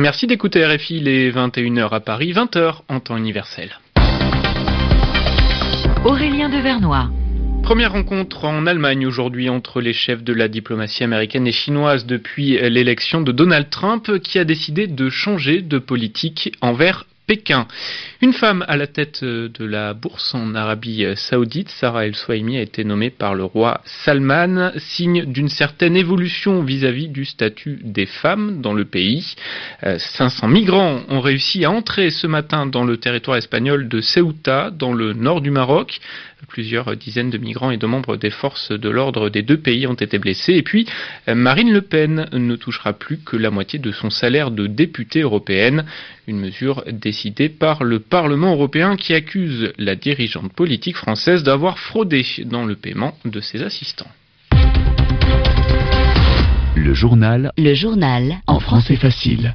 [0.00, 3.78] Merci d'écouter RFI les 21h à Paris, 20h en temps universel.
[6.06, 7.10] Aurélien Devernois.
[7.62, 12.52] Première rencontre en Allemagne aujourd'hui entre les chefs de la diplomatie américaine et chinoise depuis
[12.70, 17.68] l'élection de Donald Trump qui a décidé de changer de politique envers Pékin.
[18.22, 22.58] Une femme à la tête euh, de la bourse en Arabie Saoudite, Sarah El Souhaimi,
[22.58, 28.06] a été nommée par le roi Salman, signe d'une certaine évolution vis-à-vis du statut des
[28.06, 29.36] femmes dans le pays.
[29.80, 34.72] 500 euh, migrants ont réussi à entrer ce matin dans le territoire espagnol de Ceuta,
[34.72, 36.00] dans le nord du Maroc.
[36.48, 39.94] Plusieurs dizaines de migrants et de membres des forces de l'ordre des deux pays ont
[39.94, 40.54] été blessés.
[40.54, 40.86] Et puis,
[41.28, 45.84] Marine Le Pen ne touchera plus que la moitié de son salaire de députée européenne.
[46.26, 47.19] Une mesure décidée
[47.58, 53.14] par le Parlement européen qui accuse la dirigeante politique française d'avoir fraudé dans le paiement
[53.24, 54.10] de ses assistants.
[56.74, 57.52] Le journal.
[57.58, 58.36] Le journal.
[58.46, 59.54] En français facile.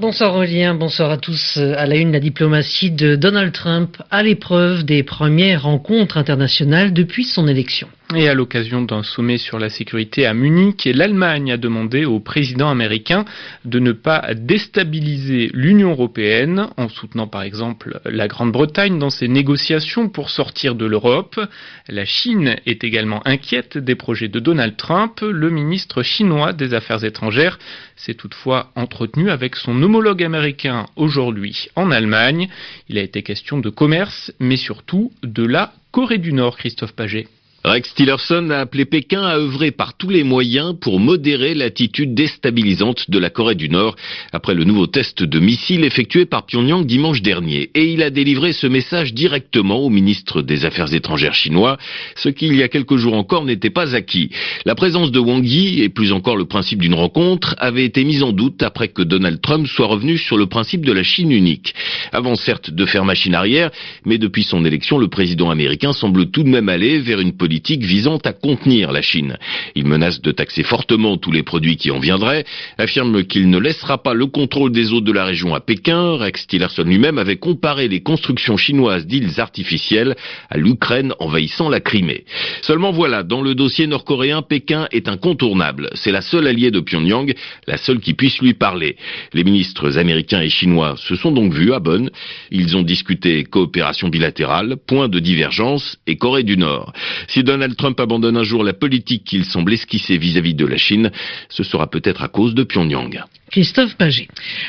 [0.00, 1.58] Bonsoir Aurélien, bonsoir à tous.
[1.58, 7.24] À la une, la diplomatie de Donald Trump à l'épreuve des premières rencontres internationales depuis
[7.24, 7.88] son élection.
[8.14, 12.68] Et à l'occasion d'un sommet sur la sécurité à Munich, l'Allemagne a demandé au président
[12.68, 13.24] américain
[13.64, 20.10] de ne pas déstabiliser l'Union européenne en soutenant par exemple la Grande-Bretagne dans ses négociations
[20.10, 21.40] pour sortir de l'Europe.
[21.88, 25.20] La Chine est également inquiète des projets de Donald Trump.
[25.22, 27.58] Le ministre chinois des Affaires étrangères
[27.96, 32.48] s'est toutefois entretenu avec son homologue américain aujourd'hui en Allemagne.
[32.88, 37.26] Il a été question de commerce, mais surtout de la Corée du Nord, Christophe Paget.
[37.64, 43.08] Rex Tillerson a appelé Pékin à œuvrer par tous les moyens pour modérer l'attitude déstabilisante
[43.08, 43.94] de la Corée du Nord
[44.32, 47.70] après le nouveau test de missile effectué par Pyongyang dimanche dernier.
[47.76, 51.78] Et il a délivré ce message directement au ministre des Affaires étrangères chinois,
[52.16, 54.30] ce qui il y a quelques jours encore n'était pas acquis.
[54.64, 58.24] La présence de Wang Yi et plus encore le principe d'une rencontre avait été mise
[58.24, 61.74] en doute après que Donald Trump soit revenu sur le principe de la Chine unique.
[62.10, 63.70] Avant certes de faire machine arrière,
[64.04, 67.51] mais depuis son élection, le président américain semble tout de même aller vers une politique
[67.60, 69.36] visant à contenir la Chine.
[69.74, 72.44] Il menace de taxer fortement tous les produits qui en viendraient,
[72.78, 76.16] affirme qu'il ne laissera pas le contrôle des eaux de la région à Pékin.
[76.16, 80.14] Rex Tillerson lui-même avait comparé les constructions chinoises d'îles artificielles
[80.50, 82.24] à l'Ukraine envahissant la Crimée.
[82.62, 85.90] Seulement voilà, dans le dossier nord-coréen, Pékin est incontournable.
[85.94, 87.34] C'est la seule alliée de Pyongyang,
[87.66, 88.96] la seule qui puisse lui parler.
[89.32, 92.10] Les ministres américains et chinois se sont donc vus à Bonn.
[92.50, 96.92] Ils ont discuté coopération bilatérale, point de divergence et Corée du Nord.
[97.28, 101.10] Si Donald Trump abandonne un jour la politique qu'il semble esquisser vis-à-vis de la Chine,
[101.48, 103.22] ce sera peut-être à cause de Pyongyang.
[103.52, 104.28] Christophe Paget.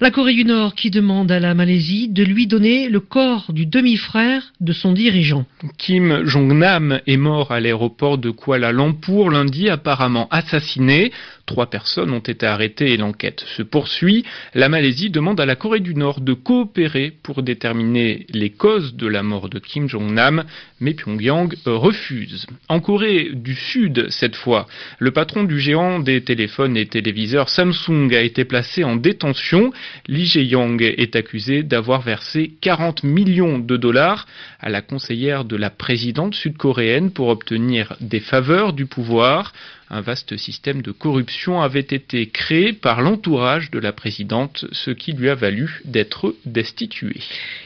[0.00, 3.66] La Corée du Nord qui demande à la Malaisie de lui donner le corps du
[3.66, 5.46] demi-frère de son dirigeant.
[5.78, 11.12] Kim Jong-nam est mort à l'aéroport de Kuala Lumpur lundi, apparemment assassiné.
[11.46, 14.24] Trois personnes ont été arrêtées et l'enquête se poursuit.
[14.54, 19.06] La Malaisie demande à la Corée du Nord de coopérer pour déterminer les causes de
[19.06, 20.44] la mort de Kim Jong-nam,
[20.80, 22.46] mais Pyongyang refuse.
[22.68, 24.66] En Corée du Sud, cette fois,
[24.98, 29.72] le patron du géant des téléphones et téléviseurs Samsung a été placé en détention.
[30.06, 34.26] Lee Jae-yong est accusé d'avoir versé 40 millions de dollars
[34.60, 39.52] à la conseillère de la présidente sud-coréenne pour obtenir des faveurs du pouvoir.
[39.90, 45.12] Un vaste système de corruption avait été créé par l'entourage de la présidente, ce qui
[45.12, 47.16] lui a valu d'être destitué.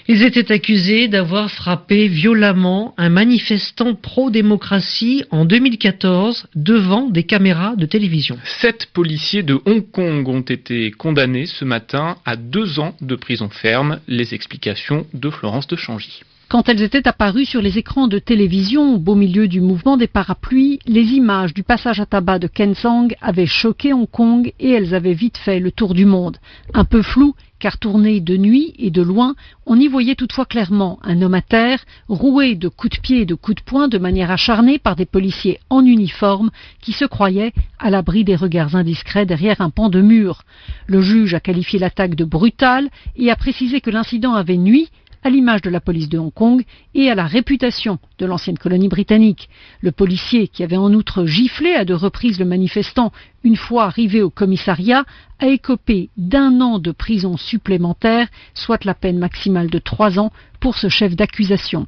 [0.09, 7.87] Ils étaient accusés d'avoir frappé violemment un manifestant pro-démocratie en 2014 devant des caméras de
[7.87, 8.39] télévision.
[8.61, 13.49] Sept policiers de Hong Kong ont été condamnés ce matin à deux ans de prison
[13.49, 14.01] ferme.
[14.09, 16.23] Les explications de Florence de Changy.
[16.49, 20.07] Quand elles étaient apparues sur les écrans de télévision au beau milieu du mouvement des
[20.07, 24.95] parapluies, les images du passage à tabac de Kensang avaient choqué Hong Kong et elles
[24.95, 26.39] avaient vite fait le tour du monde.
[26.73, 29.35] Un peu flou, car tourné de nuit et de loin,
[29.67, 33.27] on y voyait toutefois clairement un homme à terre, roué de coups de pied et
[33.27, 36.49] de coups de poing de manière acharnée par des policiers en uniforme
[36.81, 40.45] qui se croyaient à l'abri des regards indiscrets derrière un pan de mur.
[40.87, 44.89] Le juge a qualifié l'attaque de brutale et a précisé que l'incident avait nuit
[45.23, 48.89] à l'image de la police de Hong Kong et à la réputation de l'ancienne colonie
[48.89, 49.49] britannique.
[49.81, 53.13] Le policier, qui avait en outre giflé à deux reprises le manifestant
[53.45, 55.05] une fois arrivé au commissariat,
[55.39, 60.77] a écopé d'un an de prison supplémentaire, soit la peine maximale de trois ans pour
[60.77, 61.87] ce chef d'accusation.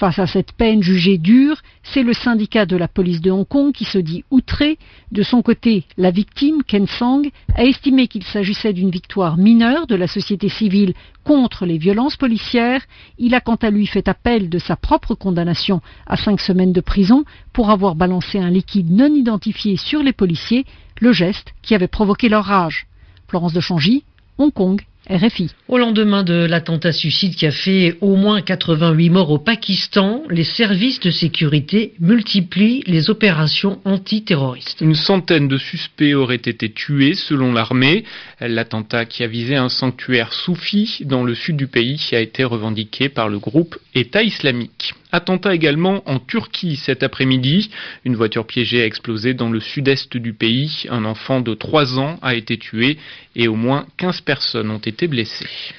[0.00, 3.72] Face à cette peine jugée dure, c'est le syndicat de la police de Hong Kong
[3.72, 4.78] qui se dit outré.
[5.12, 7.22] De son côté, la victime, Ken Sang,
[7.54, 10.94] a estimé qu'il s'agissait d'une victoire mineure de la société civile
[11.24, 12.82] contre les violences policières.
[13.18, 16.80] Il a quant à lui fait appel de sa propre condamnation à cinq semaines de
[16.80, 20.64] prison pour avoir balancé un liquide non identifié sur les policiers,
[21.00, 22.86] le geste qui avait provoqué leur rage.
[23.26, 24.04] Florence de Changy,
[24.38, 25.50] Hong Kong, RFI.
[25.66, 30.44] Au lendemain de l'attentat suicide qui a fait au moins 88 morts au Pakistan, les
[30.44, 34.80] services de sécurité multiplient les opérations antiterroristes.
[34.80, 38.04] Une centaine de suspects auraient été tués selon l'armée.
[38.40, 43.08] L'attentat qui a visé un sanctuaire soufi dans le sud du pays a été revendiqué
[43.08, 44.94] par le groupe État islamique.
[45.12, 47.70] Attentat également en Turquie cet après-midi.
[48.04, 50.84] Une voiture piégée a explosé dans le sud-est du pays.
[50.88, 52.96] Un enfant de 3 ans a été tué
[53.34, 54.99] et au moins 15 personnes ont été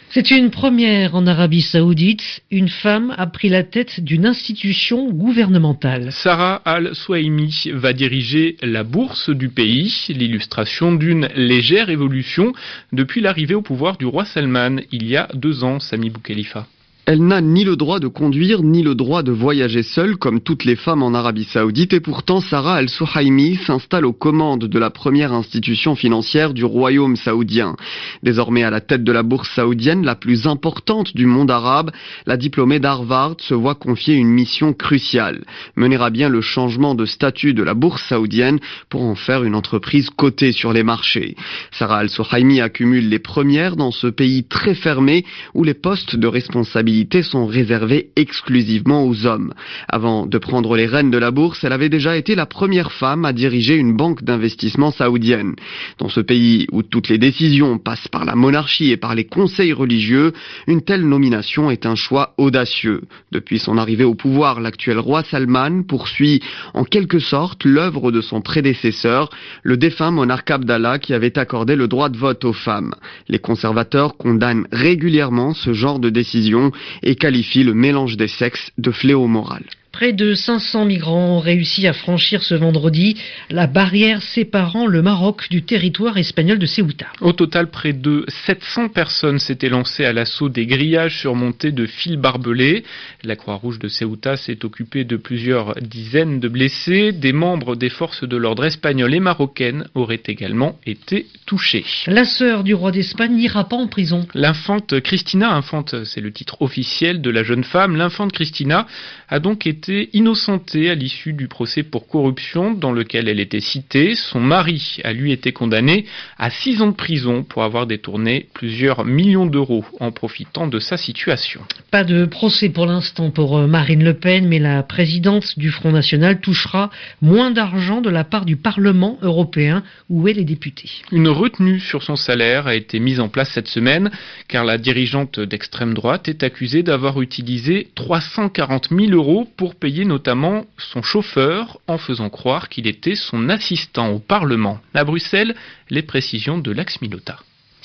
[0.10, 2.42] C'est une première en Arabie saoudite.
[2.50, 6.12] Une femme a pris la tête d'une institution gouvernementale.
[6.12, 12.54] Sarah Al-Souaimi va diriger la bourse du pays, l'illustration d'une légère évolution
[12.92, 16.66] depuis l'arrivée au pouvoir du roi Salman il y a deux ans, Sami Boukhelifa.
[17.08, 20.66] Elle n'a ni le droit de conduire ni le droit de voyager seule comme toutes
[20.66, 25.34] les femmes en Arabie Saoudite et pourtant Sarah Al-Souhaimi s'installe aux commandes de la première
[25.34, 27.76] institution financière du royaume saoudien.
[28.22, 31.90] Désormais à la tête de la bourse saoudienne la plus importante du monde arabe,
[32.28, 35.44] la diplômée d'Harvard se voit confier une mission cruciale,
[35.76, 38.60] mener à bien le changement de statut de la bourse saoudienne
[38.90, 41.36] pour en faire une entreprise cotée sur les marchés.
[41.72, 45.26] Sarah Al-Souhaimi accumule les premières dans ce pays très fermé
[45.56, 46.91] où les postes de responsabilité
[47.22, 49.54] sont réservées exclusivement aux hommes.
[49.88, 53.26] Avant de prendre les rênes de la bourse, elle avait déjà été la première femme
[53.26, 55.56] à diriger une banque d'investissement saoudienne.
[56.00, 59.74] Dans ce pays où toutes les décisions passent par la monarchie et par les conseils
[59.74, 60.34] religieux,
[60.68, 63.02] une telle nomination est un choix audacieux.
[63.32, 66.42] Depuis son arrivée au pouvoir, l'actuel roi Salman poursuit
[66.74, 69.30] en quelque sorte l'œuvre de son prédécesseur,
[69.64, 72.94] le défunt monarque Abdallah qui avait accordé le droit de vote aux femmes.
[73.28, 76.72] Les conservateurs condamnent régulièrement ce genre de décision
[77.04, 79.64] et qualifie le mélange des sexes de fléau moral.
[79.92, 83.18] Près de 500 migrants ont réussi à franchir ce vendredi
[83.50, 87.08] la barrière séparant le Maroc du territoire espagnol de Ceuta.
[87.20, 92.16] Au total, près de 700 personnes s'étaient lancées à l'assaut des grillages surmontés de fils
[92.16, 92.86] barbelés.
[93.24, 97.12] La Croix-Rouge de Ceuta s'est occupée de plusieurs dizaines de blessés.
[97.12, 101.84] Des membres des forces de l'ordre espagnoles et marocaines auraient également été touchés.
[102.08, 104.26] La sœur du roi d'Espagne n'ira pas en prison.
[104.36, 108.88] L'infante Christina, infante, c'est le titre officiel de la jeune femme, l'infante Christina
[109.28, 114.16] a donc été innocentée à l'issue du procès pour corruption dans lequel elle était citée.
[114.16, 116.06] Son mari a lui été condamné
[116.38, 120.98] à six ans de prison pour avoir détourné plusieurs millions d'euros en profitant de sa
[120.98, 121.62] situation.
[121.92, 125.92] Pas de procès pour l'instant pour euh, Marine Le Pen, mais la présidente du Front
[125.92, 126.90] National touchera
[127.22, 130.90] moins d'argent de la part du Parlement européen où elle est députée.
[131.12, 134.12] Une retenue sur son salaire a été mise en place cette semaine
[134.48, 140.66] car la dirigeante d'extrême droite est accusée d'avoir utilisé 340 000 euros pour payer notamment
[140.78, 144.80] son chauffeur en faisant croire qu'il était son assistant au Parlement.
[144.94, 145.56] À Bruxelles,
[145.90, 147.40] les précisions de Lax Milota.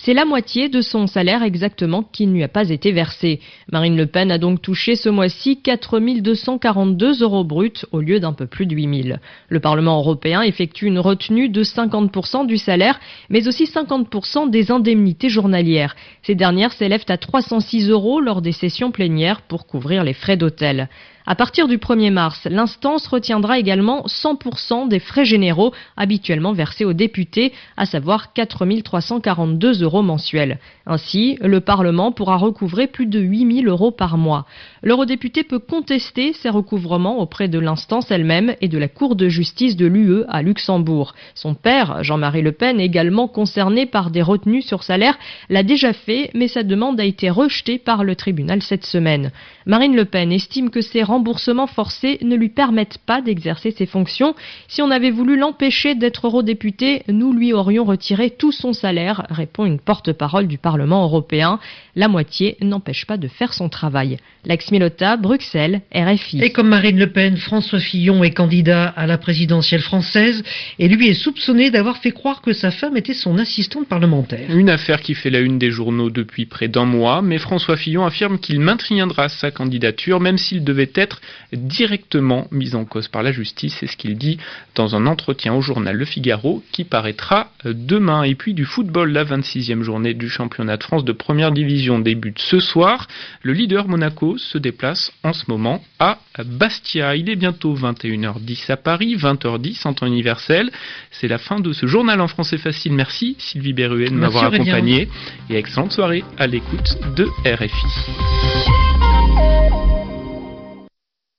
[0.06, 3.40] C'est la moitié de son salaire exactement qui ne lui a pas été versé.
[3.72, 8.32] Marine Le Pen a donc touché ce mois-ci 4 242 euros bruts au lieu d'un
[8.32, 9.18] peu plus de 8 000.
[9.48, 13.00] Le Parlement européen effectue une retenue de 50% du salaire,
[13.30, 15.96] mais aussi 50% des indemnités journalières.
[16.22, 20.88] Ces dernières s'élèvent à 306 euros lors des sessions plénières pour couvrir les frais d'hôtel.
[21.28, 26.92] À partir du 1er mars, l'instance retiendra également 100% des frais généraux habituellement versés aux
[26.92, 30.60] députés, à savoir 4 342 euros mensuels.
[30.86, 34.46] Ainsi, le Parlement pourra recouvrer plus de 8 000 euros par mois.
[34.84, 39.74] L'eurodéputé peut contester ces recouvrements auprès de l'instance elle-même et de la Cour de justice
[39.74, 41.14] de l'UE à Luxembourg.
[41.34, 45.18] Son père, Jean-Marie Le Pen, également concerné par des retenues sur salaire,
[45.50, 49.32] l'a déjà fait, mais sa demande a été rejetée par le tribunal cette semaine.
[49.66, 54.34] Marine Le Pen estime que ces remboursements forcés ne lui permettent pas d'exercer ses fonctions.
[54.68, 59.64] Si on avait voulu l'empêcher d'être eurodéputé, nous lui aurions retiré tout son salaire, répond
[59.64, 61.58] une porte-parole du Parlement européen.
[61.94, 64.18] La moitié n'empêche pas de faire son travail.
[64.44, 66.42] Lex Milota, Bruxelles, RFI.
[66.42, 70.44] Et comme Marine Le Pen, François Fillon est candidat à la présidentielle française
[70.78, 74.54] et lui est soupçonné d'avoir fait croire que sa femme était son assistante parlementaire.
[74.54, 78.04] Une affaire qui fait la une des journaux depuis près d'un mois, mais François Fillon
[78.04, 81.05] affirme qu'il maintiendra sa candidature même s'il devait être
[81.52, 83.76] directement mis en cause par la justice.
[83.80, 84.38] C'est ce qu'il dit
[84.74, 88.22] dans un entretien au journal Le Figaro qui paraîtra demain.
[88.22, 92.38] Et puis du football, la 26e journée du championnat de France de première division débute
[92.38, 93.08] ce soir.
[93.42, 97.16] Le leader Monaco se déplace en ce moment à Bastia.
[97.16, 100.70] Il est bientôt 21h10 à Paris, 20h10 en temps universel.
[101.10, 102.92] C'est la fin de ce journal en français facile.
[102.92, 105.08] Merci Sylvie Berruet de m'avoir accompagné
[105.50, 108.75] et excellente soirée à l'écoute de RFI.